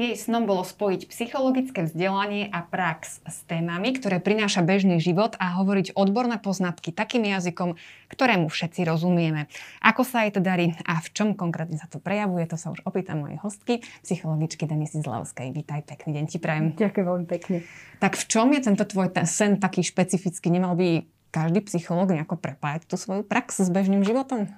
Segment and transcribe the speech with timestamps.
[0.00, 5.60] Jej snom bolo spojiť psychologické vzdelanie a prax s témami, ktoré prináša bežný život a
[5.60, 7.76] hovoriť odborné poznatky takým jazykom,
[8.08, 9.52] ktorému všetci rozumieme.
[9.84, 12.80] Ako sa jej to darí a v čom konkrétne sa to prejavuje, to sa už
[12.88, 15.52] opýtam mojej hostky, psychologičky Denisy Zlavskej.
[15.52, 16.72] Vítaj, pekný deň ti prajem.
[16.80, 17.56] Ďakujem veľmi pekne.
[18.00, 20.48] Tak v čom je tento tvoj ten sen taký špecifický?
[20.48, 24.48] Nemal by každý psychológ nejako prepájať tú svoju prax s bežným životom?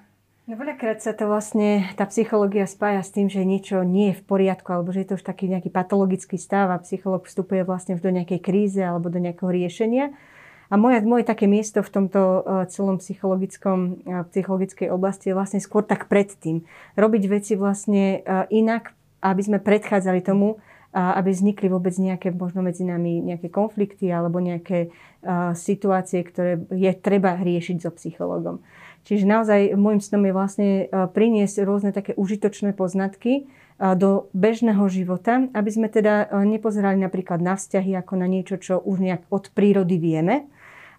[0.42, 4.26] No veľakrát sa to vlastne, tá psychológia spája s tým, že niečo nie je v
[4.26, 8.10] poriadku, alebo že je to už taký nejaký patologický stav a psychológ vstupuje vlastne do
[8.10, 10.10] nejakej kríze alebo do nejakého riešenia.
[10.66, 12.40] A moje, moje také miesto v tomto e,
[12.74, 16.66] celom psychologickom, e, psychologickej oblasti je vlastne skôr tak predtým.
[16.98, 18.18] Robiť veci vlastne e,
[18.50, 20.58] inak, aby sme predchádzali tomu,
[20.92, 24.92] aby vznikli vôbec nejaké, možno medzi nami nejaké konflikty alebo nejaké
[25.56, 28.60] situácie, ktoré je treba riešiť so psychologom.
[29.02, 33.42] Čiže naozaj môjim snom je vlastne e, priniesť rôzne také užitočné poznatky e,
[33.98, 38.78] do bežného života, aby sme teda e, nepozerali napríklad na vzťahy ako na niečo, čo
[38.78, 40.46] už nejak od prírody vieme,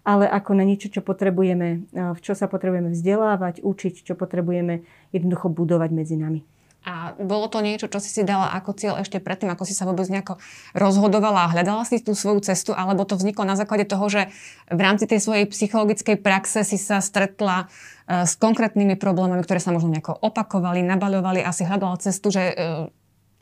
[0.03, 4.83] ale ako na niečo, čo potrebujeme, v čo sa potrebujeme vzdelávať, učiť, čo potrebujeme
[5.15, 6.43] jednoducho budovať medzi nami.
[6.83, 9.87] A bolo to niečo, čo si si dala ako cieľ ešte predtým, ako si sa
[9.87, 10.35] vôbec nejako
[10.75, 14.27] rozhodovala a hľadala si tú svoju cestu, alebo to vzniklo na základe toho, že
[14.67, 19.71] v rámci tej svojej psychologickej praxe si sa stretla e, s konkrétnymi problémami, ktoré sa
[19.71, 22.53] možno nejako opakovali, nabaľovali a si hľadala cestu, že e,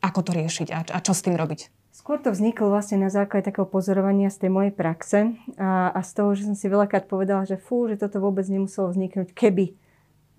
[0.06, 1.74] ako to riešiť a, a čo s tým robiť.
[1.92, 6.12] Skôr to vzniklo vlastne na základe takého pozorovania z tej mojej praxe a, a z
[6.18, 9.81] toho, že som si veľakrát povedala, že fú, že toto vôbec nemuselo vzniknúť, keby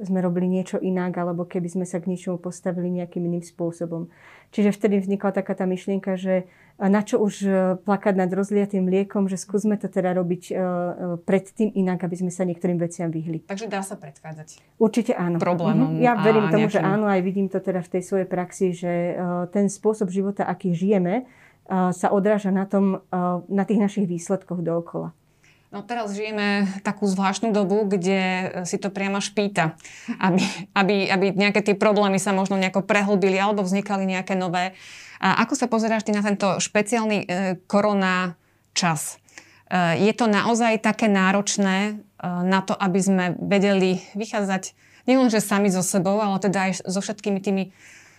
[0.00, 4.08] sme robili niečo inak, alebo keby sme sa k niečomu postavili nejakým iným spôsobom.
[4.52, 7.48] Čiže vtedy vznikla taká tá myšlienka, že na čo už e,
[7.84, 10.58] plakať nad rozliatým mliekom, že skúsme to teda robiť uh,
[11.22, 13.44] predtým inak, aby sme sa niektorým veciam vyhli.
[13.46, 14.80] Takže dá sa predchádzať.
[14.80, 15.38] Určite áno.
[15.38, 15.96] Problémom.
[15.96, 16.02] Uh-huh.
[16.02, 16.74] Ja verím tomu, nejakým...
[16.74, 18.92] že áno, aj vidím to teda v tej svojej praxi, že
[19.54, 21.28] ten spôsob života, aký žijeme,
[21.70, 23.06] sa odráža na tom,
[23.46, 25.14] na tých našich výsledkoch dookola.
[25.72, 29.72] No teraz žijeme takú zvláštnu dobu, kde e, si to priamo špíta,
[30.20, 30.44] aby,
[30.76, 34.76] aby, aby nejaké tie problémy sa možno nejako prehlbili alebo vznikali nejaké nové.
[35.16, 37.26] A ako sa pozeráš ty na tento špeciálny e,
[37.64, 38.36] korona
[38.76, 39.16] čas?
[39.72, 41.92] E, je to naozaj také náročné e,
[42.28, 44.76] na to, aby sme vedeli vychádzať
[45.08, 47.72] nielenže sami so sebou, ale teda aj so všetkými tými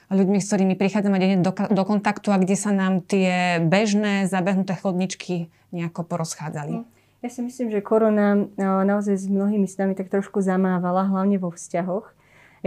[0.10, 4.74] ľuďmi, s ktorými prichádzame denne do, do kontaktu a kde sa nám tie bežné, zabehnuté
[4.74, 6.93] chodničky nejako porozchádzali.
[7.24, 11.40] Ja si myslím, že korona e, naozaj s mnohými s nami tak trošku zamávala, hlavne
[11.40, 12.12] vo vzťahoch.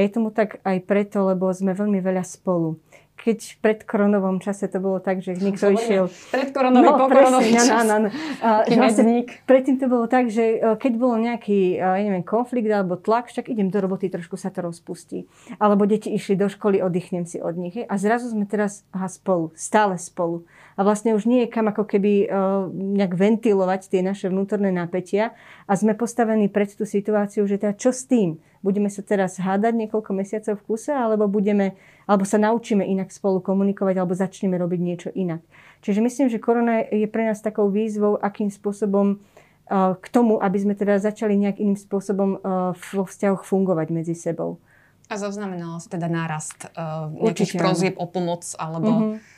[0.00, 2.80] Je tomu tak aj preto, lebo sme veľmi veľa spolu
[3.16, 6.12] keď v predkoronovom čase to bolo tak, že niekto išiel...
[6.30, 7.72] Predkoronový, no, pokoronový čas.
[7.72, 8.08] No, no, no.
[8.80, 13.00] vlastne, predtým to bolo tak, že e, keď bolo nejaký, e, ja neviem, konflikt alebo
[13.00, 15.26] tlak, však idem do roboty, trošku sa to rozpustí.
[15.56, 17.74] Alebo deti išli do školy, oddychnem si od nich.
[17.74, 20.44] A zrazu sme teraz aha, spolu, stále spolu.
[20.76, 25.32] A vlastne už nie je kam ako keby uh, nejak ventilovať tie naše vnútorné napätia.
[25.64, 28.36] A sme postavení pred tú situáciu, že teda čo s tým?
[28.60, 33.42] Budeme sa teraz hádať niekoľko mesiacov v kuse, alebo budeme alebo sa naučíme inak spolu
[33.42, 35.42] komunikovať, alebo začneme robiť niečo inak.
[35.82, 40.58] Čiže myslím, že korona je pre nás takou výzvou, akým spôsobom uh, k tomu, aby
[40.60, 44.60] sme teda začali nejak iným spôsobom uh, vo vzťahoch fungovať medzi sebou.
[45.06, 49.35] A zaznamenalo sa teda nárast uh, nejakých prozieb o pomoc alebo uh-huh.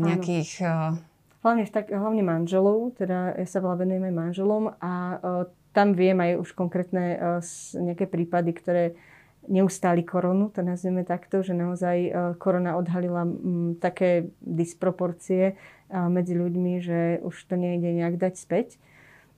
[0.00, 0.50] Nejakých...
[0.62, 0.94] Uh...
[1.42, 6.18] Hlavne, tak, hlavne manželov, teda ja sa veľa venujem aj manželom a uh, tam viem
[6.18, 7.44] aj už konkrétne uh,
[7.78, 8.84] nejaké prípady, ktoré
[9.48, 13.26] neustáli koronu, to nazveme takto, že naozaj e, korona odhalila
[13.78, 15.54] také disproporcie e,
[16.10, 18.68] medzi ľuďmi, že už to nejde nejak dať späť.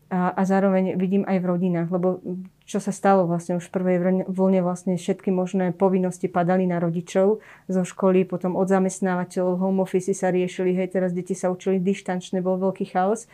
[0.09, 2.25] A, a zároveň vidím aj v rodinách, lebo
[2.65, 7.45] čo sa stalo vlastne už v prvej vlne vlastne všetky možné povinnosti padali na rodičov
[7.69, 12.41] zo školy, potom od zamestnávateľov, home office sa riešili, hej, teraz deti sa učili dištančne,
[12.41, 13.29] bol veľký chaos.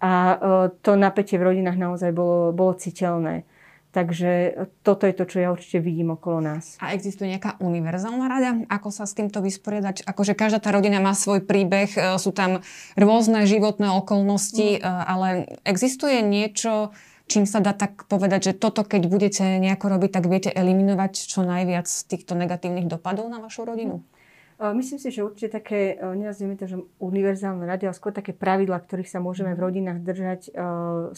[0.00, 0.36] A e,
[0.84, 3.48] to napätie v rodinách naozaj bolo, bolo citeľné.
[3.90, 4.54] Takže
[4.86, 6.78] toto je to, čo ja určite vidím okolo nás.
[6.78, 10.06] A existuje nejaká univerzálna rada, ako sa s týmto vysporiadať?
[10.06, 12.62] Akože každá tá rodina má svoj príbeh, e, sú tam
[12.94, 14.80] rôzne životné okolnosti, mm.
[14.80, 15.28] E, ale
[15.66, 16.94] existuje niečo,
[17.26, 21.42] čím sa dá tak povedať, že toto keď budete nejako robiť, tak viete eliminovať čo
[21.42, 24.06] najviac týchto negatívnych dopadov na vašu rodinu?
[24.06, 24.78] Mm.
[24.78, 28.78] Myslím si, že určite také, e, nenazvime to, že univerzálne rady, ale skôr také pravidla,
[28.78, 29.66] ktorých sa môžeme v mm.
[29.66, 30.40] rodinách držať,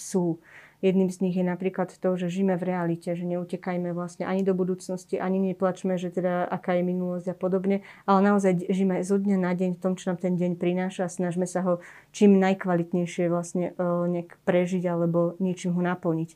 [0.00, 0.40] sú
[0.82, 4.50] Jedným z nich je napríklad to, že žijeme v realite, že neutekajme vlastne ani do
[4.50, 9.38] budúcnosti, ani neplačme, že teda aká je minulosť a podobne, ale naozaj žijeme zo dňa
[9.38, 11.78] na deň v tom, čo nám ten deň prináša a snažme sa ho
[12.10, 16.34] čím najkvalitnejšie vlastne nejak prežiť alebo niečím ho naplniť.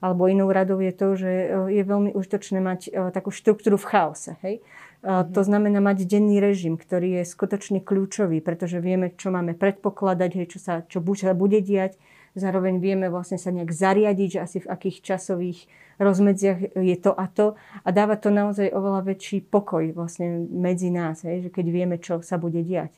[0.00, 1.30] Alebo inou radou je to, že
[1.74, 4.32] je veľmi užitočné mať takú štruktúru v chaose.
[4.40, 4.64] Hej?
[5.04, 5.34] Mm-hmm.
[5.36, 10.46] To znamená mať denný režim, ktorý je skutočne kľúčový, pretože vieme, čo máme predpokladať, hej,
[10.56, 12.00] čo sa čo sa bude diať.
[12.38, 15.66] Zároveň vieme vlastne sa nejak zariadiť, že asi v akých časových
[15.98, 17.58] rozmedziach je to a to.
[17.82, 22.22] A dáva to naozaj oveľa väčší pokoj vlastne medzi nás, hej, že keď vieme, čo
[22.22, 22.94] sa bude diať.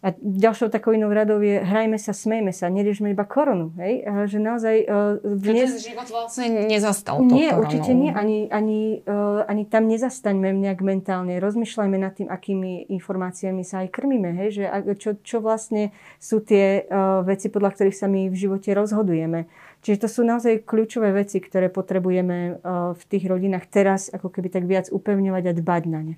[0.00, 3.76] A ďalšou takou inou radou je hrajme sa, smejme sa, neriešme iba koronu.
[3.76, 4.00] Hej?
[4.08, 4.88] A že naozaj...
[4.88, 5.84] Uh, dnes...
[5.84, 7.68] Že život vlastne nezastal to Nie, koronou.
[7.68, 8.08] určite nie.
[8.08, 11.36] Ani, ani, uh, ani tam nezastaňme nejak mentálne.
[11.36, 14.32] Rozmýšľajme nad tým, akými informáciami sa aj krmíme.
[14.40, 14.48] Hej?
[14.56, 14.64] Že,
[14.96, 19.52] čo, čo vlastne sú tie uh, veci, podľa ktorých sa my v živote rozhodujeme.
[19.84, 24.48] Čiže to sú naozaj kľúčové veci, ktoré potrebujeme uh, v tých rodinách teraz ako keby
[24.48, 26.14] tak viac upevňovať a dbať na ne.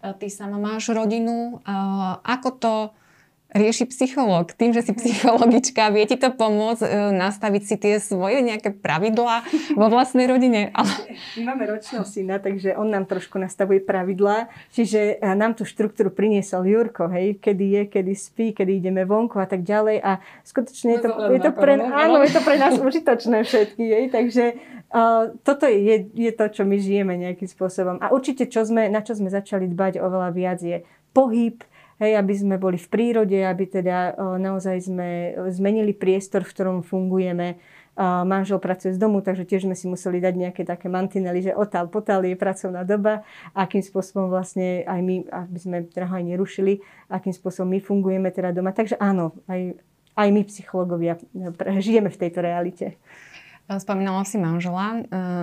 [0.00, 1.60] Ty sama máš rodinu.
[1.60, 2.74] Uh, ako to
[3.56, 4.52] rieši psychológ.
[4.52, 9.48] Tým, že si psychologička, vie ti to pomôcť e, nastaviť si tie svoje nejaké pravidlá
[9.74, 10.70] vo vlastnej rodine?
[10.76, 10.92] Ale...
[11.40, 14.52] My máme ročného syna, takže on nám trošku nastavuje pravidlá.
[14.76, 19.40] Čiže e, nám tú štruktúru priniesol Jurko, hej, kedy je, kedy spí, kedy ideme vonku
[19.40, 20.04] a tak ďalej.
[20.04, 23.84] A skutočne je to, je to, pre, áno, je to pre nás užitočné všetky.
[23.88, 24.44] Hej, takže
[24.92, 27.96] uh, toto je, je to, čo my žijeme nejakým spôsobom.
[28.04, 30.84] A určite, čo sme, na čo sme začali dbať oveľa viac je
[31.16, 31.64] pohyb,
[32.00, 35.08] hej, aby sme boli v prírode, aby teda naozaj sme
[35.52, 37.56] zmenili priestor, v ktorom fungujeme.
[38.28, 41.88] Manžel pracuje z domu, takže tiež sme si museli dať nejaké také mantinely, že otál
[41.88, 43.24] potál je pracovná doba,
[43.56, 48.52] akým spôsobom vlastne aj my, aby sme teda aj nerušili, akým spôsobom my fungujeme teda
[48.52, 48.76] doma.
[48.76, 49.80] Takže áno, aj,
[50.12, 51.16] aj my psychológovia
[51.80, 53.00] žijeme v tejto realite.
[53.66, 55.00] Spomínala si manžela, e,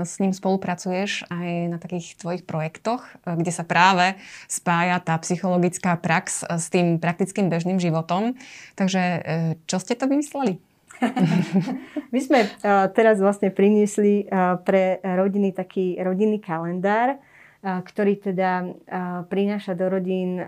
[0.07, 4.15] s ním spolupracuješ aj na takých tvojich projektoch, e, kde sa práve
[4.47, 8.39] spája tá psychologická prax e, s tým praktickým bežným životom.
[8.79, 9.03] Takže
[9.67, 10.55] čo ste to vymysleli?
[12.15, 12.47] My sme
[12.95, 14.23] teraz vlastne priniesli
[14.63, 17.19] pre rodiny taký rodinný kalendár,
[17.59, 18.71] ktorý teda
[19.27, 20.39] prináša do rodín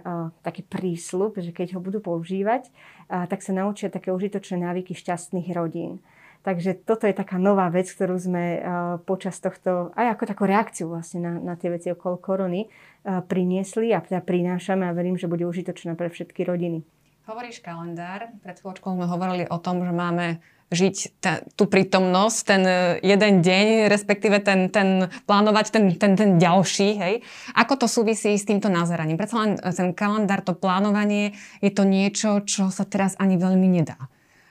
[0.47, 2.71] taký prísľub, že keď ho budú používať,
[3.07, 5.99] tak sa naučia také užitočné návyky šťastných rodín.
[6.45, 8.61] Takže toto je taká nová vec, ktorú sme uh,
[9.01, 13.89] počas tohto, aj ako takú reakciu vlastne na, na tie veci okolo korony, uh, priniesli
[13.89, 16.85] a teda prinášame a verím, že bude užitočná pre všetky rodiny.
[17.25, 18.29] Hovoríš kalendár.
[18.45, 20.37] Pred chvíľočkou sme hovorili o tom, že máme
[20.69, 26.37] žiť ten, tú prítomnosť, ten e, jeden deň, respektíve ten, ten plánovať ten, ten, ten
[26.37, 26.89] ďalší.
[26.97, 27.13] Hej.
[27.57, 29.17] Ako to súvisí s týmto nazeraním?
[29.17, 31.33] Predsa len ten kalendár, to plánovanie,
[31.65, 33.97] je to niečo, čo sa teraz ani veľmi nedá.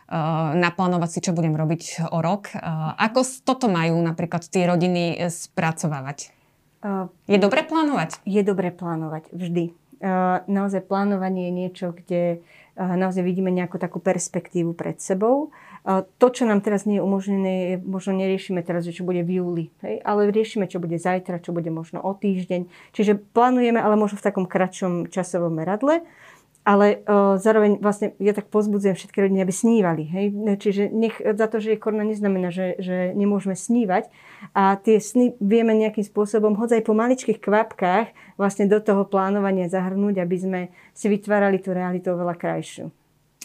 [0.05, 2.53] Eh, naplánovať si, čo budem robiť o rok.
[2.53, 2.61] Eh,
[3.01, 6.37] ako toto majú napríklad tie rodiny eh, spracovávať?
[7.25, 8.21] Je dobre plánovať?
[8.29, 9.73] Je dobre plánovať, vždy.
[10.45, 12.45] Naozaj plánovanie je niečo, kde
[12.77, 15.49] naozaj vidíme nejakú takú perspektívu pred sebou.
[15.89, 19.65] To, čo nám teraz nie je umožnené, možno neriešime teraz, že čo bude v júli,
[19.81, 20.05] hej?
[20.05, 22.69] ale riešime, čo bude zajtra, čo bude možno o týždeň.
[22.93, 26.05] Čiže plánujeme, ale možno v takom kratšom časovom meradle
[26.64, 30.08] ale uh, zároveň vlastne ja tak pozbudzujem všetky rodiny, aby snívali.
[30.08, 30.32] Hej?
[30.58, 34.08] Čiže nech, za to, že je korona, neznamená, že, že nemôžeme snívať.
[34.56, 39.69] A tie sny vieme nejakým spôsobom, hoď aj po maličkých kvapkách, vlastne do toho plánovania
[39.69, 40.61] zahrnúť, aby sme
[40.96, 43.04] si vytvárali tú realitu oveľa krajšiu.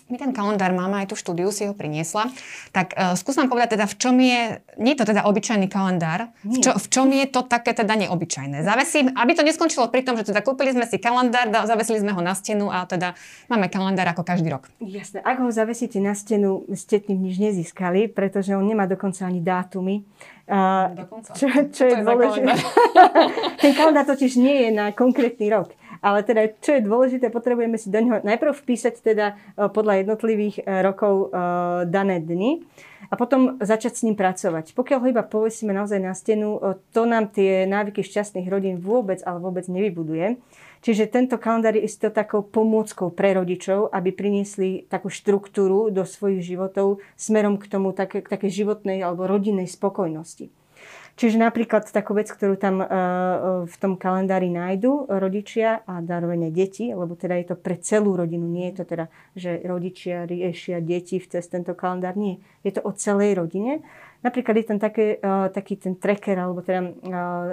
[0.09, 2.33] My ten kalendár máme, aj tú štúdiu si ho priniesla.
[2.73, 6.33] Tak uh, skús nám povedať teda, v čom je, nie je to teda obyčajný kalendár,
[6.41, 8.65] v, čo, v čom je to také teda neobyčajné.
[8.65, 12.21] Zavesím, aby to neskončilo pri tom, že teda kúpili sme si kalendár, zavesili sme ho
[12.25, 13.13] na stenu a teda
[13.53, 14.65] máme kalendár ako každý rok.
[14.81, 19.45] Jasné, ak ho zavesíte na stenu, ste tým nič nezískali, pretože on nemá dokonca ani
[19.45, 20.01] dátumy.
[20.49, 21.37] Uh, dokonca.
[21.37, 22.51] Čo, čo je, je dôležité.
[23.61, 25.69] ten kalendár totiž nie je na konkrétny rok.
[25.99, 30.55] Ale teda, čo je dôležité, potrebujeme si do neho najprv vpísať teda e, podľa jednotlivých
[30.59, 31.39] e, rokov e,
[31.91, 32.63] dané dni
[33.11, 34.71] a potom začať s ním pracovať.
[34.75, 36.61] Pokiaľ ho iba povesíme naozaj na stenu,
[36.93, 40.37] to nám tie návyky šťastných rodín vôbec, ale vôbec nevybuduje.
[40.79, 46.55] Čiže tento kalendár je isto takou pomôckou pre rodičov, aby priniesli takú štruktúru do svojich
[46.55, 50.58] životov smerom k tomu také, k takej životnej alebo rodinnej spokojnosti.
[51.19, 52.87] Čiže napríklad takú vec, ktorú tam uh,
[53.67, 58.15] v tom kalendári nájdu rodičia a zároveň aj deti, lebo teda je to pre celú
[58.15, 62.39] rodinu, nie je to teda, že rodičia riešia deti cez tento kalendár, nie.
[62.63, 63.83] Je to o celej rodine.
[64.23, 66.91] Napríklad je tam také, uh, taký ten tracker, alebo teda uh,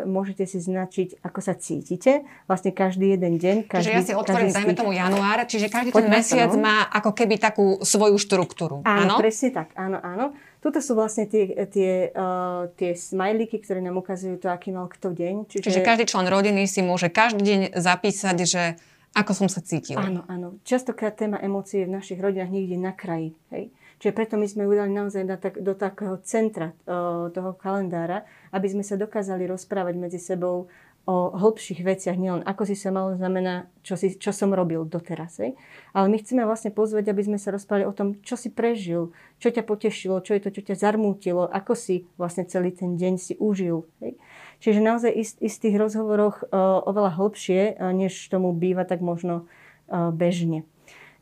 [0.06, 2.22] môžete si značiť, ako sa cítite.
[2.46, 3.66] Vlastne každý jeden deň.
[3.66, 7.42] Každý, čiže ja si otvorím, dajme tomu január, čiže každý ten mesiac má ako keby
[7.42, 8.86] takú svoju štruktúru.
[8.86, 9.14] Áno, áno?
[9.18, 10.38] presne tak, áno, áno.
[10.66, 15.14] Toto sú vlastne tie, tie, uh, tie smajlíky, ktoré nám ukazujú to, aký mal kto
[15.14, 15.46] deň.
[15.46, 15.62] Čiže...
[15.62, 18.74] Čiže každý člen rodiny si môže každý deň zapísať, že
[19.14, 19.94] ako som sa cítil.
[19.94, 20.58] Áno, áno.
[20.66, 23.38] Častokrát téma emócie v našich rodinách niekde na kraji.
[23.54, 23.70] Hej?
[24.02, 28.66] Čiže preto my sme udali naozaj na tak, do takého centra o, toho kalendára, aby
[28.66, 30.66] sme sa dokázali rozprávať medzi sebou
[31.06, 35.38] o hĺbších veciach, nielen ako si sa malo znamená, čo, si, čo som robil doteraz.
[35.38, 35.54] Hej.
[35.94, 39.54] Ale my chceme vlastne pozvať, aby sme sa rozprávali o tom, čo si prežil, čo
[39.54, 43.38] ťa potešilo, čo je to, čo ťa zarmútilo, ako si vlastne celý ten deň si
[43.38, 43.86] užil.
[44.02, 44.18] Hej.
[44.58, 49.46] Čiže naozaj ist, istých rozhovoroch uh, oveľa hlbšie, uh, než tomu býva tak možno
[49.86, 50.66] uh, bežne.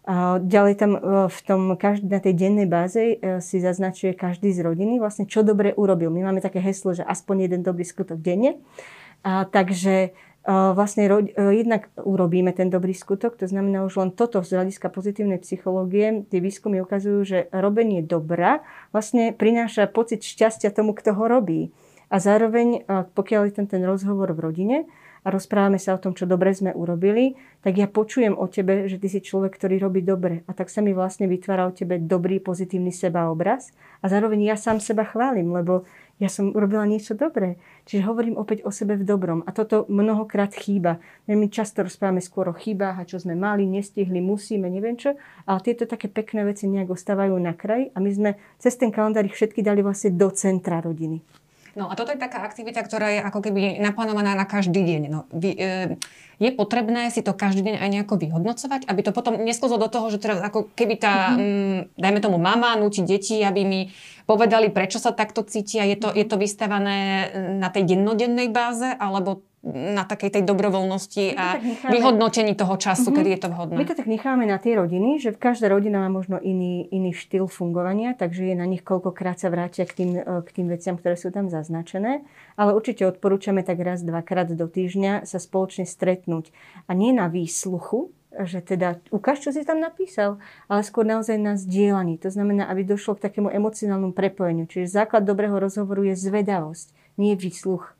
[0.05, 0.93] A ďalej tam
[1.33, 5.73] v tom, každý, na tej dennej báze si zaznačuje každý z rodiny vlastne, čo dobre
[5.73, 6.13] urobil.
[6.13, 8.61] My máme také heslo, že aspoň jeden dobrý skutok denne.
[9.25, 10.13] A, takže
[10.45, 11.17] a, vlastne a,
[11.51, 16.29] jednak urobíme ten dobrý skutok, to znamená už len toto z hľadiska pozitívnej psychológie.
[16.29, 18.61] Tie výskumy ukazujú, že robenie dobra
[18.93, 21.73] vlastne prináša pocit šťastia tomu, kto ho robí.
[22.13, 24.79] A zároveň, a, pokiaľ je ten, ten rozhovor v rodine,
[25.25, 27.33] a rozprávame sa o tom, čo dobre sme urobili,
[27.65, 30.45] tak ja počujem o tebe, že ty si človek, ktorý robí dobre.
[30.45, 33.73] A tak sa mi vlastne vytvára o tebe dobrý, pozitívny sebaobraz.
[34.05, 35.89] A zároveň ja sám seba chválim, lebo
[36.23, 37.59] ja som urobila niečo dobré.
[37.91, 39.43] Čiže hovorím opäť o sebe v dobrom.
[39.45, 41.03] A toto mnohokrát chýba.
[41.27, 45.19] My často rozprávame skôr o chybách a čo sme mali, nestihli, musíme, neviem čo.
[45.45, 48.31] Ale tieto také pekné veci nejak ostávajú na kraj a my sme
[48.63, 51.44] cez ten kalendár ich všetky dali vlastne do centra rodiny.
[51.75, 55.03] No a toto je taká aktivita, ktorá je ako keby naplánovaná na každý deň.
[55.11, 55.99] No, vy, e,
[56.39, 60.07] je potrebné si to každý deň aj nejako vyhodnocovať, aby to potom nesklzlo do toho,
[60.11, 61.91] že teraz ako keby tá, mm-hmm.
[61.95, 63.81] m, dajme tomu mama, nutí deti, aby mi
[64.27, 65.87] povedali, prečo sa takto cítia.
[65.87, 71.57] Je to, je to vystavané na tej dennodennej báze, alebo na takej tej dobrovoľnosti a
[71.57, 71.93] necháme...
[71.97, 73.17] vyhodnotení toho času, uh-huh.
[73.17, 73.75] kedy je to vhodné.
[73.81, 77.49] My to tak necháme na tie rodiny, že každá rodina má možno iný, iný štýl
[77.49, 81.17] fungovania, takže je na nich koľkokrát sa vrátia k tým, e, k tým veciam, ktoré
[81.17, 82.29] sú tam zaznačené.
[82.61, 86.53] Ale určite odporúčame tak raz, dvakrát do týždňa sa spoločne stretnúť.
[86.85, 91.55] A nie na výsluchu, že teda ukáž, čo si tam napísal, ale skôr naozaj na
[91.55, 92.19] zdieľaní.
[92.21, 94.67] To znamená, aby došlo k takému emocionálnemu prepojeniu.
[94.67, 97.95] Čiže základ dobrého rozhovoru je zvedavosť, nie výsluch.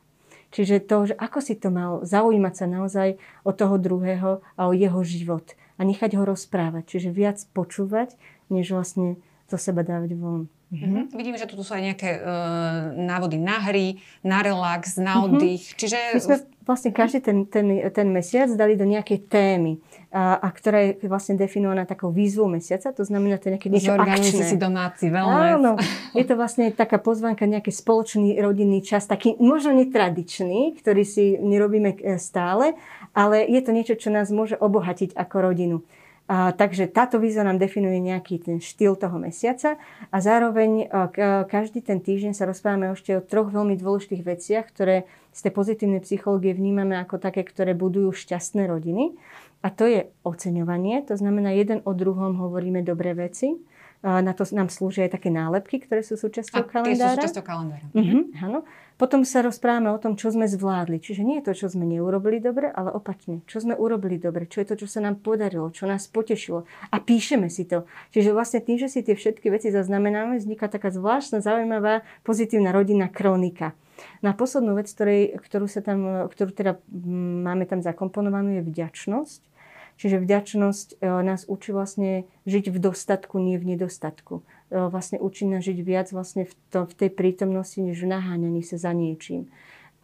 [0.55, 4.73] Čiže to, že ako si to mal zaujímať sa naozaj o toho druhého a o
[4.73, 6.95] jeho život a nechať ho rozprávať.
[6.95, 8.15] Čiže viac počúvať,
[8.55, 9.19] než vlastne
[9.51, 10.47] zo seba dávať von.
[10.73, 11.15] Mm-hmm.
[11.15, 15.23] Vidím, že tu sú aj nejaké uh, návody na hry, na relax, na mhm.
[15.25, 15.65] oddych.
[15.71, 15.81] Mm-hmm.
[15.81, 15.99] Čiže...
[16.15, 19.79] My sme vlastne každý ten, ten, ten mesiac dali do nejakej témy,
[20.09, 23.93] a, a ktorá je vlastne definovaná takou výzvou mesiaca, to znamená, to je nejaké niečo
[23.93, 24.49] akčné.
[24.49, 25.61] si domáci wellness.
[25.61, 25.73] Áno,
[26.19, 32.01] je to vlastne taká pozvánka, nejaký spoločný rodinný čas, taký možno netradičný, ktorý si nerobíme
[32.01, 32.73] e, stále,
[33.13, 35.77] ale je to niečo, čo nás môže obohatiť ako rodinu.
[36.25, 39.77] A, takže táto výzva nám definuje nejaký ten štýl toho mesiaca
[40.09, 44.65] a zároveň a, k, každý ten týždeň sa rozprávame ešte o troch veľmi dôležitých veciach,
[44.73, 45.05] ktoré
[45.37, 49.13] z tej pozitívnej psychológie vnímame ako také, ktoré budujú šťastné rodiny.
[49.61, 53.61] A to je oceňovanie, to znamená jeden o druhom hovoríme dobré veci.
[54.05, 57.17] A na to nám slúžia aj také nálepky, ktoré sú súčasťou kalendára.
[57.17, 57.87] sú súčasťou kalendára.
[57.97, 58.61] Uh-huh, áno.
[58.95, 61.01] Potom sa rozprávame o tom, čo sme zvládli.
[61.01, 63.41] Čiže nie je to, čo sme neurobili dobre, ale opačne.
[63.49, 66.69] Čo sme urobili dobre, čo je to, čo sa nám podarilo, čo nás potešilo.
[66.95, 67.89] A píšeme si to.
[68.13, 73.11] Čiže vlastne tým, že si tie všetky veci zaznamenáme, vzniká taká zvláštna, zaujímavá, pozitívna rodinná
[73.11, 73.75] kronika.
[74.23, 76.79] Na poslednú vec, ktorej, ktorú, sa tam, ktorú teda
[77.41, 79.54] máme tam zakomponovanú, je vďačnosť.
[79.95, 84.43] Čiže vďačnosť e, nás učí vlastne žiť v dostatku, nie v nedostatku.
[84.71, 88.67] E, vlastne učí nás žiť viac vlastne v, to, v tej prítomnosti, než v naháňaní
[88.67, 89.47] sa za niečím.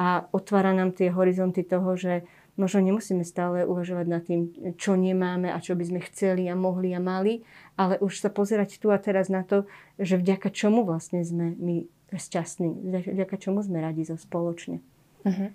[0.01, 2.25] A otvára nám tie horizonty toho, že
[2.57, 6.93] možno nemusíme stále uvažovať nad tým, čo nemáme a čo by sme chceli a mohli
[6.93, 7.45] a mali,
[7.77, 11.89] ale už sa pozerať tu a teraz na to, že vďaka čomu vlastne sme my
[12.13, 12.69] šťastní,
[13.17, 14.83] vďaka čomu sme radi zo spoločne.
[15.21, 15.49] Uh-huh.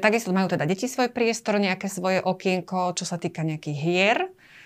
[0.00, 4.18] takisto majú teda deti svoj priestor, nejaké svoje okienko, čo sa týka nejakých hier.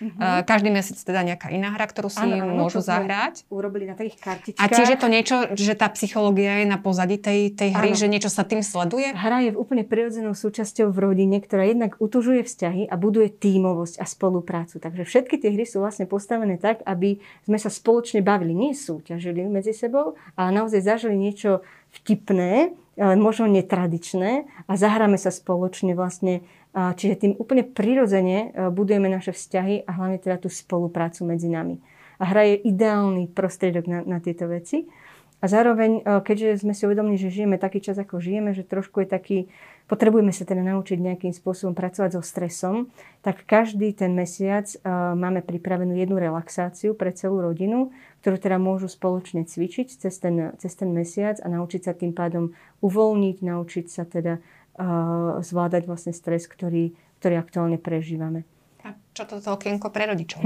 [0.02, 0.42] Uh-huh.
[0.42, 3.46] Každý mesiac teda nejaká iná hra, ktorú si ano, ano, môžu zahrať.
[3.46, 4.58] Urobili na takých kartičkách.
[4.58, 8.00] A tiež je to niečo, že tá psychológia je na pozadí tej, tej hry, ano.
[8.02, 9.14] že niečo sa tým sleduje?
[9.14, 14.04] Hra je úplne prirodzenou súčasťou v rodine, ktorá jednak utužuje vzťahy a buduje tímovosť a
[14.04, 14.82] spoluprácu.
[14.82, 19.46] Takže všetky tie hry sú vlastne postavené tak, aby sme sa spoločne bavili, nie súťažili
[19.46, 21.62] medzi sebou, ale naozaj zažili niečo
[22.02, 26.46] vtipné, možno netradičné a zahráme sa spoločne vlastne.
[26.74, 31.78] Čiže tým úplne prirodzene e, budujeme naše vzťahy a hlavne teda tú spoluprácu medzi nami.
[32.18, 34.90] A hra je ideálny prostriedok na, na tieto veci.
[35.38, 39.08] A zároveň, keďže sme si uvedomili, že žijeme taký čas, ako žijeme, že trošku je
[39.12, 39.38] taký,
[39.84, 42.88] potrebujeme sa teda naučiť nejakým spôsobom pracovať so stresom,
[43.20, 47.92] tak každý ten mesiac e, máme pripravenú jednu relaxáciu pre celú rodinu,
[48.24, 52.56] ktorú teda môžu spoločne cvičiť cez ten, cez ten mesiac a naučiť sa tým pádom
[52.80, 58.48] uvoľniť, naučiť sa teda uh, zvládať vlastne stres, ktorý, ktorý aktuálne prežívame.
[58.84, 60.44] A čo toto okienko pre rodičov?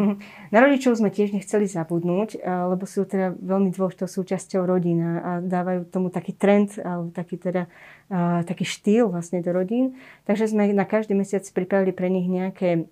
[0.54, 5.90] Na rodičov sme tiež nechceli zabudnúť, lebo sú teda veľmi dôležitou súčasťou rodina a dávajú
[5.90, 7.66] tomu taký trend, alebo taký teda
[8.46, 9.98] taký štýl vlastne do rodín.
[10.24, 12.86] Takže sme na každý mesiac pripravili pre nich nejaké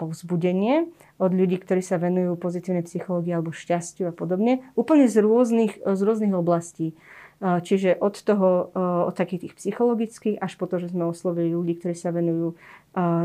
[0.00, 0.88] povzbudenie
[1.20, 4.64] od ľudí, ktorí sa venujú pozitívnej psychológii alebo šťastiu a podobne.
[4.80, 6.96] Úplne z rôznych, z rôznych oblastí.
[7.42, 8.70] Čiže od toho,
[9.10, 12.54] od takých tých psychologických, až po to, že sme oslovili ľudí, ktorí sa venujú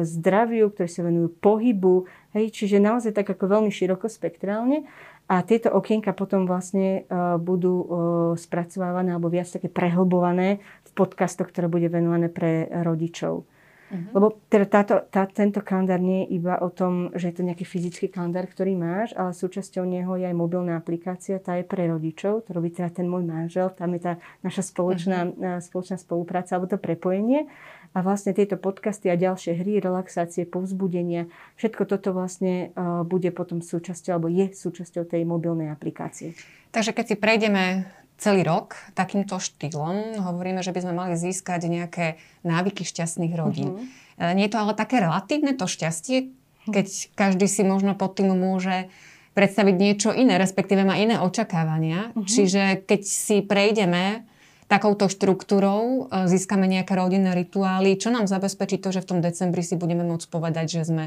[0.01, 2.09] zdraviu, ktorí sa venujú pohybu.
[2.33, 4.87] Hej, čiže naozaj tak ako veľmi širokospektrálne.
[5.29, 7.05] A tieto okienka potom vlastne
[7.37, 7.85] budú
[8.33, 10.57] spracovávané alebo viac také prehlbované
[10.89, 13.45] v podcastoch, ktoré bude venované pre rodičov.
[13.89, 14.13] Uh-huh.
[14.13, 17.65] Lebo teda táto, tá, tento kalendár nie je iba o tom, že je to nejaký
[17.65, 22.45] fyzický kalendár, ktorý máš, ale súčasťou neho je aj mobilná aplikácia, tá je pre rodičov,
[22.45, 24.13] to robí teda ten môj manžel, tam je tá
[24.45, 25.59] naša spoločná, uh-huh.
[25.59, 27.49] spoločná spolupráca alebo to prepojenie.
[27.97, 31.25] A vlastne tieto podcasty a ďalšie hry, relaxácie, povzbudenia,
[31.57, 36.37] všetko toto vlastne uh, bude potom súčasťou, alebo je súčasťou tej mobilnej aplikácie.
[36.69, 37.89] Takže keď si prejdeme
[38.19, 43.79] celý rok takýmto štýlom, hovoríme, že by sme mali získať nejaké návyky šťastných rodín.
[43.79, 44.35] Uh-huh.
[44.35, 46.35] Nie je to ale také relatívne to šťastie,
[46.67, 48.91] keď každý si možno pod tým môže
[49.33, 52.11] predstaviť niečo iné, respektíve má iné očakávania.
[52.11, 52.27] Uh-huh.
[52.27, 54.27] Čiže keď si prejdeme
[54.69, 59.65] takouto štruktúrou e, získame nejaké rodinné rituály, čo nám zabezpečí to, že v tom decembri
[59.65, 61.05] si budeme môcť povedať, že sme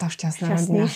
[0.00, 0.86] tá šťastná rodina.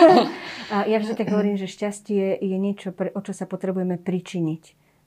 [0.74, 4.62] a ja vždy tak hovorím, že šťastie je niečo, o čo sa potrebujeme pričiniť.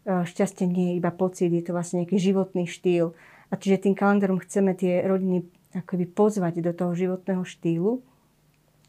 [0.06, 3.18] Šťastie nie je iba pocit, je to vlastne nejaký životný štýl.
[3.50, 5.46] A čiže tým kalendárom chceme tie rodiny
[5.76, 8.00] akoby pozvať do toho životného štýlu,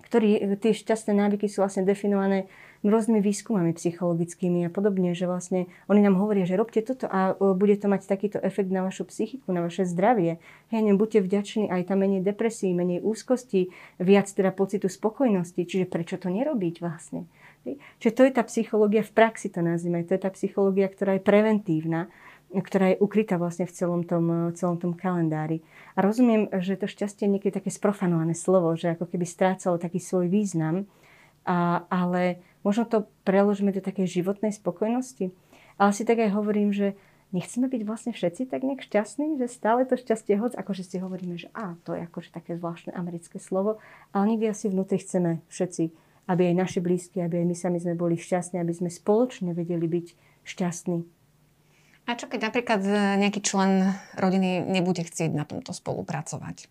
[0.07, 2.47] ktorý, tie šťastné návyky sú vlastne definované
[2.85, 7.79] rôznymi výskumami psychologickými a podobne, že vlastne oni nám hovoria, že robte toto a bude
[7.81, 10.37] to mať takýto efekt na vašu psychiku, na vaše zdravie.
[10.69, 15.63] Hej, buďte vďační, aj tam menej depresí, menej úzkosti, viac teda pocitu spokojnosti.
[15.63, 17.25] Čiže prečo to nerobiť vlastne?
[17.65, 17.81] Hej.
[18.03, 20.03] Čiže to je tá psychológia v praxi, to nazvime.
[20.05, 22.11] To je tá psychológia, ktorá je preventívna
[22.55, 25.67] ktorá je ukrytá vlastne v celom tom, celom tom kalendári.
[25.99, 29.99] A rozumiem, že to šťastie je niekedy také sprofanované slovo, že ako keby strácalo taký
[29.99, 30.87] svoj význam,
[31.47, 35.31] a, ale Možno to preložíme do takej životnej spokojnosti.
[35.79, 36.99] Ale si tak aj hovorím, že
[37.31, 41.39] nechceme byť vlastne všetci tak nejak šťastní, že stále to šťastie hoď, akože si hovoríme,
[41.39, 43.79] že á, to je akože také zvláštne americké slovo,
[44.11, 45.95] ale niekde asi vnútri chceme všetci,
[46.27, 49.87] aby aj naši blízki, aby aj my sami sme boli šťastní, aby sme spoločne vedeli
[49.87, 50.07] byť
[50.43, 50.99] šťastní.
[52.07, 52.83] A čo keď napríklad
[53.19, 56.71] nejaký člen rodiny nebude chcieť na tomto spolupracovať?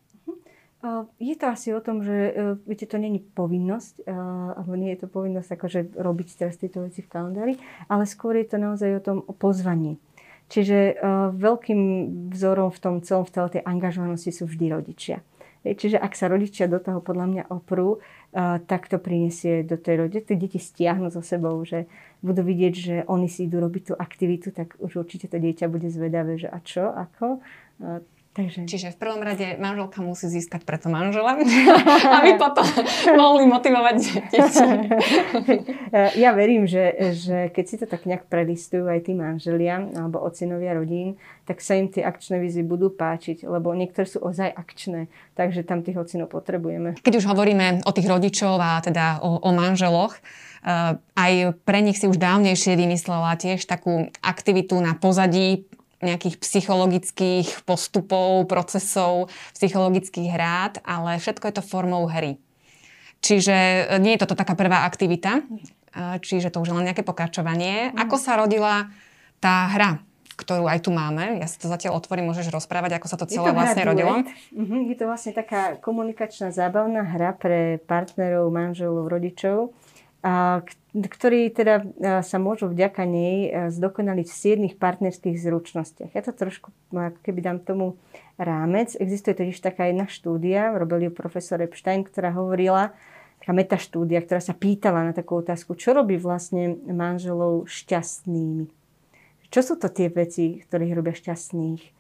[1.17, 2.31] Je to asi o tom, že e,
[2.67, 4.05] viete, to není povinnosť,
[4.53, 7.53] alebo nie je to povinnosť akože robiť teraz tieto veci v kalendári,
[7.89, 9.97] ale skôr je to naozaj o tom o pozvaní.
[10.45, 11.81] Čiže uh, veľkým
[12.29, 15.25] vzorom v tom celom, v celej tej angažovanosti sú vždy rodičia.
[15.65, 20.05] Čiže ak sa rodičia do toho podľa mňa oprú, uh, tak to prinesie do tej
[20.05, 20.21] rodiny.
[20.21, 21.89] Tie deti stiahnu so sebou, že
[22.21, 25.89] budú vidieť, že oni si idú robiť tú aktivitu, tak už určite to dieťa bude
[25.89, 27.41] zvedavé, že a čo, ako.
[28.35, 28.67] Takže...
[28.67, 31.39] Čiže v prvom rade manželka musí získať preto manžela,
[32.19, 32.67] aby potom
[33.23, 34.37] mohli motivovať deti.
[36.23, 40.75] ja verím, že, že keď si to tak nejak prelistujú aj tí manželia alebo ocinovia
[40.75, 41.15] rodín,
[41.47, 45.07] tak sa im tie akčné vízy budú páčiť, lebo niektoré sú ozaj akčné,
[45.39, 46.99] takže tam tých ocinov potrebujeme.
[46.99, 50.19] Keď už hovoríme o tých rodičov a teda o, o manželoch,
[50.65, 55.69] Uh, aj pre nich si už dávnejšie vymyslela tiež takú aktivitu na pozadí
[56.05, 62.37] nejakých psychologických postupov, procesov, psychologických hrád, ale všetko je to formou hry.
[63.25, 63.57] Čiže
[63.89, 65.43] e, nie je toto taká prvá aktivita, e,
[66.21, 67.89] čiže to už je len nejaké pokračovanie.
[67.89, 68.05] Mm.
[68.05, 68.93] Ako sa rodila
[69.41, 70.05] tá hra,
[70.37, 71.39] ktorú aj tu máme?
[71.39, 74.11] Ja si to zatiaľ otvorím, môžeš rozprávať, ako sa to celé to vlastne rodilo.
[74.51, 74.81] Mm-hmm.
[74.91, 79.71] Je to vlastne taká komunikačná zábavná hra pre partnerov, manželov, rodičov,
[80.95, 81.85] ktorí teda
[82.25, 86.17] sa môžu vďaka nej zdokonaliť v siedmých partnerských zručnostiach.
[86.17, 88.01] Ja to trošku, no, ako keby dám tomu
[88.41, 88.97] rámec.
[88.97, 92.97] Existuje totiž taká jedna štúdia, robil ju profesor Epstein, ktorá hovorila,
[93.37, 98.65] taká metaštúdia, ktorá sa pýtala na takú otázku, čo robí vlastne manželov šťastnými.
[99.53, 101.93] Čo sú to tie veci, ktoré ich robia šťastných?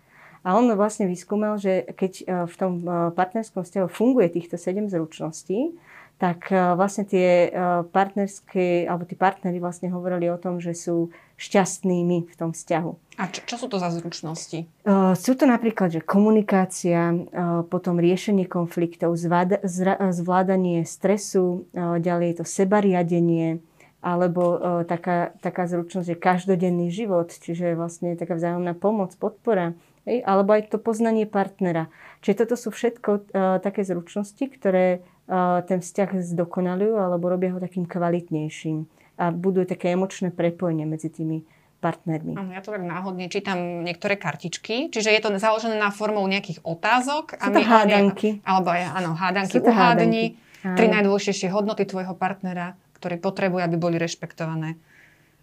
[0.45, 2.81] A on vlastne vyskúmal, že keď v tom
[3.13, 5.77] partnerskom vzťahu funguje týchto sedem zručností,
[6.15, 11.11] tak e, vlastne tie e, partnerské, alebo tí partnery vlastne hovorili o tom, že sú
[11.35, 13.19] šťastnými v tom vzťahu.
[13.19, 14.67] A čo, čo sú to za zručnosti?
[14.87, 17.11] Uh, sú to napríklad, že komunikácia,
[17.67, 23.59] potom riešenie konfliktov, zvládanie stresu, ďalej je to sebariadenie,
[23.99, 29.75] alebo taká, taká zručnosť je každodenný život, čiže vlastne taká vzájomná pomoc, podpora?
[30.07, 31.91] Alebo aj to poznanie partnera.
[32.23, 35.03] Čiže toto sú všetko také zručnosti, ktoré
[35.65, 38.85] ten vzťah zdokonalujú alebo robia ho takým kvalitnejším
[39.17, 41.41] a budujú také emočné prepojenie medzi tými
[41.81, 42.33] partnermi.
[42.33, 46.65] Áno, ja to tak náhodne čítam niektoré kartičky, čiže je to založené na formou nejakých
[46.65, 47.37] otázok.
[47.37, 48.41] Sú to a my, hádanky.
[48.41, 50.23] Alebo aj, áno, hádanky, uhádni,
[50.65, 54.81] tri najdôležitejšie hodnoty tvojho partnera, ktoré potrebuje, aby boli rešpektované.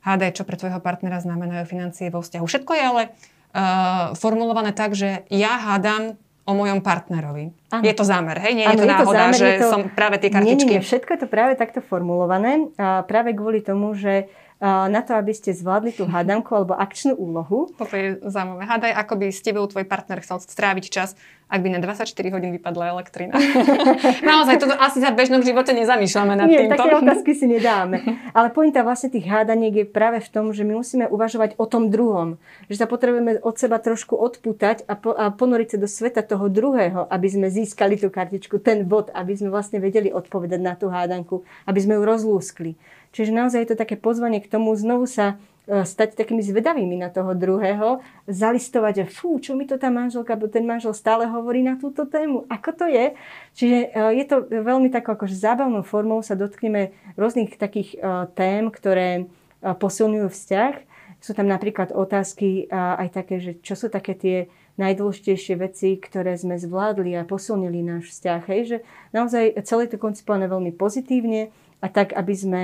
[0.03, 2.43] Hádaj, čo pre tvojho partnera znamenajú financie vo vzťahu.
[2.43, 7.55] Všetko je ale uh, formulované tak, že ja hádam o mojom partnerovi.
[7.71, 7.83] Ano.
[7.87, 8.53] Je to zámer, hej?
[8.59, 9.67] Nie ano, je to náhoda, to zámer, že to...
[9.71, 10.75] som práve tie kartičky...
[10.75, 12.67] Nie, nie, všetko je to práve takto formulované.
[12.77, 14.27] A práve kvôli tomu, že
[14.63, 17.67] na to, aby ste zvládli tú hádanku alebo akčnú úlohu.
[17.81, 18.63] Toto je zaujímavé.
[18.67, 21.19] Hádaj, ako by s tebou tvoj partner chcel stráviť čas,
[21.53, 23.37] ak by na 24 hodín vypadla elektrina.
[24.33, 26.81] Naozaj, toto asi sa v bežnom živote nezamýšľame nad Nie, týmto.
[26.81, 28.01] také otázky si nedáme.
[28.33, 31.93] Ale pointa vlastne tých hádaniek je práve v tom, že my musíme uvažovať o tom
[31.93, 32.41] druhom.
[32.73, 36.49] Že sa potrebujeme od seba trošku odputať a, po, a ponoriť sa do sveta toho
[36.49, 40.89] druhého, aby sme získali tú kartičku, ten bod, aby sme vlastne vedeli odpovedať na tú
[40.89, 42.81] hádanku, aby sme ju rozlúskli.
[43.13, 47.39] Čiže naozaj je to také pozvanie k tomu znovu sa stať takými zvedavými na toho
[47.39, 51.79] druhého, zalistovať, že fú, čo mi to tá manželka, bo ten manžel stále hovorí na
[51.79, 53.15] túto tému, ako to je.
[53.55, 58.67] Čiže e, je to veľmi takou akože zábavnou formou, sa dotkneme rôznych takých e, tém,
[58.75, 59.31] ktoré
[59.63, 60.75] posilňujú vzťah.
[61.23, 66.59] Sú tam napríklad otázky aj také, že čo sú také tie najdôležitejšie veci, ktoré sme
[66.59, 68.43] zvládli a posilnili náš vzťah.
[68.51, 68.79] Hej, že
[69.15, 72.63] naozaj celé to koncipované veľmi pozitívne a tak, aby sme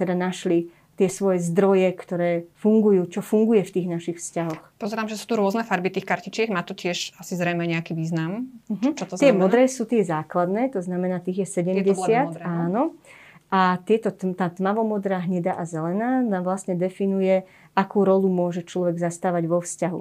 [0.00, 2.30] teda našli tie svoje zdroje, ktoré
[2.62, 4.78] fungujú, čo funguje v tých našich vzťahoch.
[4.78, 8.46] Pozerám, že sú tu rôzne farby tých kartičiek, má to tiež asi zrejme nejaký význam.
[8.70, 8.94] Uh-huh.
[8.94, 11.82] Čo to tie modré sú tie základné, to znamená, tých je 70.
[11.82, 12.46] Je modré, no?
[12.46, 12.82] áno.
[13.54, 17.46] A tieto, tá tmavomodrá, hnedá a zelená nám vlastne definuje,
[17.78, 20.00] akú rolu môže človek zastávať vo vzťahu.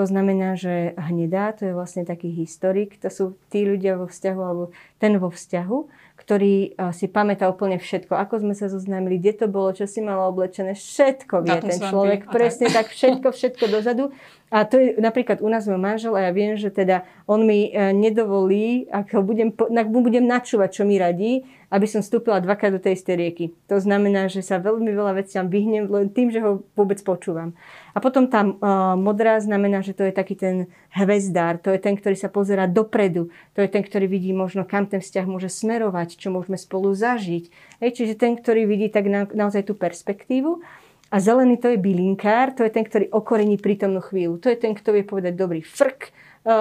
[0.00, 4.40] To znamená, že hnedá, to je vlastne taký historik, to sú tí ľudia vo vzťahu,
[4.40, 5.76] alebo ten vo vzťahu,
[6.16, 8.16] ktorý eh, si pamätá úplne všetko.
[8.16, 12.32] Ako sme sa zoznámili, kde to bolo, čo si malo oblečené, všetko vie ten človek.
[12.32, 14.16] Presne tak, všetko, všetko dozadu.
[14.50, 17.70] A to je napríklad u nás môj manžel a ja viem, že teda on mi
[17.70, 22.42] e, nedovolí, ak ho budem, ak mu budem načúvať, čo mi radí, aby som vstúpila
[22.42, 23.44] dvakrát do tej istej rieky.
[23.70, 27.54] To znamená, že sa veľmi veľa veciam vyhnem len tým, že ho vôbec počúvam.
[27.94, 30.66] A potom tam uh, modrá znamená, že to je taký ten
[30.98, 34.90] hvezdár, to je ten, ktorý sa pozera dopredu, to je ten, ktorý vidí možno, kam
[34.90, 37.54] ten vzťah môže smerovať, čo môžeme spolu zažiť.
[37.78, 40.58] Hej, čiže ten, ktorý vidí tak na, naozaj tú perspektívu.
[41.10, 44.38] A zelený to je bylinkár, to je ten, ktorý okorení prítomnú chvíľu.
[44.38, 46.10] To je ten, kto vie povedať dobrý frk, e,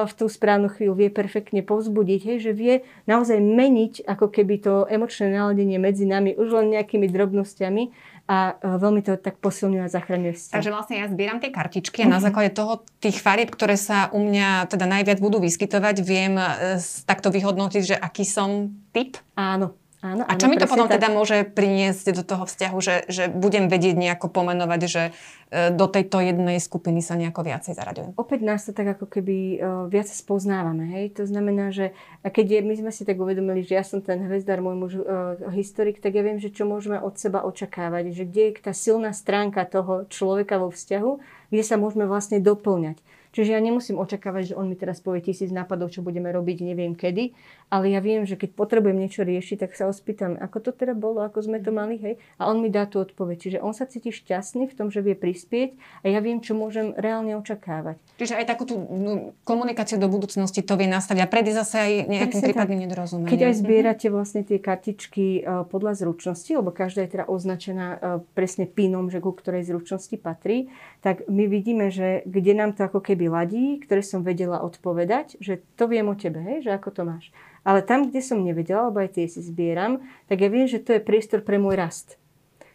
[0.10, 4.74] v tú správnu chvíľu vie perfektne povzbudiť, hej, že vie naozaj meniť ako keby to
[4.90, 7.84] emočné naladenie medzi nami už len nejakými drobnosťami
[8.26, 10.56] a e, veľmi to tak posilňuje a zachraňuje vzťah.
[10.58, 14.22] Takže vlastne ja zbieram tie kartičky a na základe toho tých farieb, ktoré sa u
[14.22, 19.22] mňa teda najviac budú vyskytovať, viem e, takto vyhodnotiť, že aký som typ?
[19.38, 20.96] Áno, Áno, a čo mi to potom tak...
[20.96, 25.04] teda môže priniesť do toho vzťahu, že, že budem vedieť nejako pomenovať, že
[25.52, 28.16] e, do tejto jednej skupiny sa nejako viacej zaraďujem?
[28.16, 30.88] Opäť nás to tak ako keby uh, viac spoznávame.
[30.88, 31.20] Hej?
[31.20, 31.92] To znamená, že
[32.24, 35.36] keď je, my sme si tak uvedomili, že ja som ten hvezdár, môj muž uh,
[35.52, 38.16] historik, tak ja viem, že čo môžeme od seba očakávať.
[38.16, 41.12] Že kde je tá silná stránka toho človeka vo vzťahu,
[41.52, 43.04] kde sa môžeme vlastne doplňať.
[43.30, 46.98] Čiže ja nemusím očakávať, že on mi teraz povie tisíc nápadov, čo budeme robiť, neviem
[46.98, 47.38] kedy,
[47.70, 50.98] ale ja viem, že keď potrebujem niečo riešiť, tak sa ho spýtam, ako to teda
[50.98, 53.38] bolo, ako sme to mali, hej, a on mi dá tú odpoveď.
[53.38, 56.98] Čiže on sa cíti šťastný v tom, že vie prispieť a ja viem, čo môžem
[56.98, 58.02] reálne očakávať.
[58.18, 61.92] Čiže aj takú tú no, komunikáciu do budúcnosti to vie nastaviť a predy zase aj
[62.10, 63.32] nejakým prípadným nedorozumením.
[63.32, 63.60] Keď aj mhm.
[63.62, 67.98] zbierate vlastne tie kartičky uh, podľa zručnosti, lebo každá je teda označená uh,
[68.34, 70.74] presne pinom, že ku ktorej zručnosti patrí,
[71.06, 75.62] tak my vidíme, že kde nám to ako keby ladí, ktoré som vedela odpovedať, že
[75.78, 77.26] to viem o tebe, hej, že ako to máš.
[77.68, 80.96] Ale tam, kde som nevedela, alebo aj tie si zbieram, tak ja viem, že to
[80.96, 82.20] je priestor pre môj rast.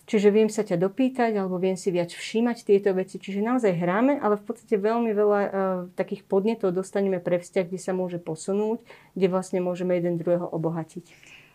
[0.05, 3.17] Čiže viem sa ťa dopýtať, alebo viem si viac všímať tieto veci.
[3.17, 5.53] Čiže naozaj hráme, ale v podstate veľmi veľa uh,
[5.97, 8.85] takých podnetov dostaneme pre vzťah, kde sa môže posunúť,
[9.17, 11.09] kde vlastne môžeme jeden druhého obohatiť.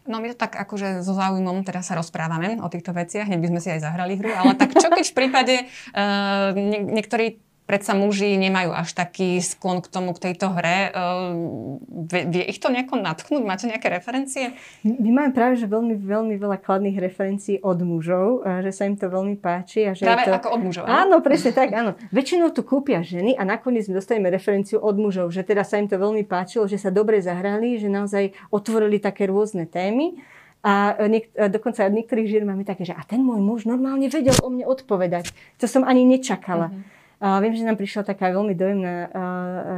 [0.09, 3.49] No my to tak akože so záujmom teraz sa rozprávame o týchto veciach, hneď by
[3.53, 5.55] sme si aj zahrali hru, ale tak čo keď v prípade
[5.93, 7.37] uh, nie, niektorí
[7.69, 10.89] predsa muži nemajú až taký sklon k tomu, k tejto hre.
[10.89, 13.45] Ehm, vie, vie ich to nejako natchnúť?
[13.45, 14.57] Máte nejaké referencie?
[14.81, 19.05] My máme práve že veľmi, veľmi veľa kladných referencií od mužov, že sa im to
[19.05, 19.85] veľmi páči.
[19.85, 20.33] A že práve to...
[20.33, 20.83] ako od mužov?
[20.89, 20.97] Áno?
[20.97, 21.93] áno, presne tak, áno.
[22.09, 25.85] Väčšinou to kúpia ženy a nakoniec my dostaneme referenciu od mužov, že teda sa im
[25.85, 30.17] to veľmi páčilo, že sa dobre zahrali, že naozaj otvorili také rôzne témy.
[30.59, 34.35] A, niek- dokonca od niektorých žien máme také, že a ten môj muž normálne vedel
[34.43, 35.31] o mne odpovedať.
[35.61, 36.73] To som ani nečakala.
[36.73, 36.98] Mm-hmm.
[37.19, 38.95] Viem, že nám prišla taká veľmi dojemná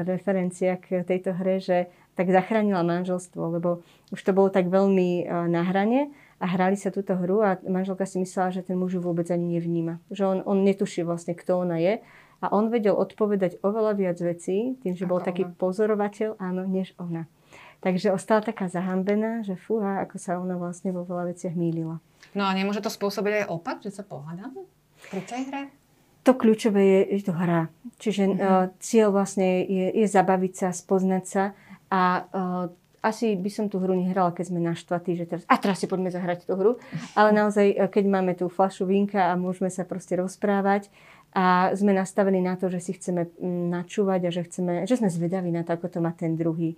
[0.05, 3.81] referencia k tejto hre, že tak zachránila manželstvo, lebo
[4.13, 8.21] už to bolo tak veľmi na hrane a hrali sa túto hru a manželka si
[8.21, 9.97] myslela, že ten muž ju vôbec ani nevníma.
[10.13, 11.97] Že on, on netuší vlastne, kto ona je.
[12.41, 15.27] A on vedel odpovedať oveľa viac vecí, tým, že Ako bol ona.
[15.29, 17.29] taký pozorovateľ, áno, než ona.
[17.81, 21.97] Takže ostala taká zahambená, že fúha, ako sa ona vlastne vo veľa veciach mýlila.
[22.37, 24.65] No a nemôže to spôsobiť aj opak, že sa pohádame
[25.09, 25.63] pri tej hre?
[26.21, 27.73] To kľúčové je, je to hra.
[27.97, 28.41] Čiže mm-hmm.
[28.45, 31.43] uh, cieľ vlastne je, je zabaviť sa, spoznať sa
[31.89, 32.65] a uh,
[33.01, 36.13] asi by som tú hru nehrala, keď sme naštvatí, že teraz, a teraz si poďme
[36.13, 36.77] zahrať tú hru.
[37.17, 40.93] Ale naozaj, uh, keď máme tú flašu vinka a môžeme sa proste rozprávať
[41.33, 45.09] a sme nastavení na to, že si chceme mm, načúvať a že, chceme, že sme
[45.09, 46.75] zvedaví na to, ako to má ten druhý.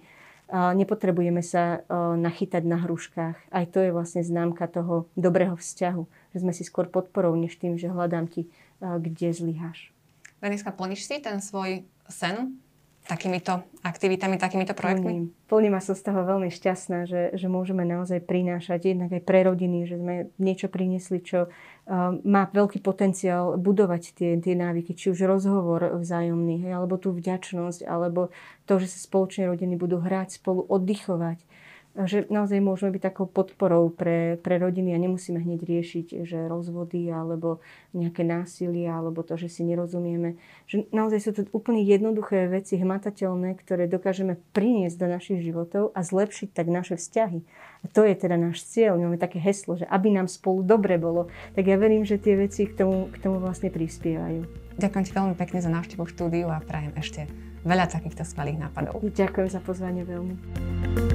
[0.53, 1.81] Nepotrebujeme sa
[2.13, 3.49] nachytať na hruškách.
[3.49, 6.03] Aj to je vlastne známka toho dobrého vzťahu.
[6.35, 8.45] Že sme si skôr podporou, než tým, že hľadám ti,
[8.83, 9.95] kde zlyháš.
[10.43, 12.59] Deniska, plníš si ten svoj sen
[13.03, 15.03] takýmito aktivitami, takýmito projektmi?
[15.03, 15.25] Plním.
[15.51, 19.43] Plním a som z toho veľmi šťastná, že, že môžeme naozaj prinášať jednak aj pre
[19.43, 21.51] rodiny, že sme niečo priniesli, čo uh,
[22.23, 27.83] má veľký potenciál budovať tie, tie návyky, či už rozhovor vzájomný, hej, alebo tú vďačnosť,
[27.83, 28.31] alebo
[28.63, 31.43] to, že sa spoločne rodiny budú hrať spolu, oddychovať
[31.93, 37.05] že naozaj môžeme byť takou podporou pre, pre rodiny a nemusíme hneď riešiť, že rozvody
[37.13, 37.61] alebo
[37.93, 40.41] nejaké násilie alebo to, že si nerozumieme.
[40.65, 46.01] Že naozaj sú to úplne jednoduché veci, hmatateľné, ktoré dokážeme priniesť do našich životov a
[46.01, 47.45] zlepšiť tak naše vzťahy.
[47.83, 48.97] A to je teda náš cieľ.
[48.97, 51.29] Máme také heslo, že aby nám spolu dobre bolo.
[51.53, 54.49] Tak ja verím, že tie veci k tomu, k tomu vlastne prispievajú.
[54.81, 57.29] Ďakujem ti veľmi pekne za návštevu štúdiu a prajem ešte
[57.61, 58.97] veľa takýchto skvelých nápadov.
[59.05, 61.12] Ďakujem za pozvanie veľmi.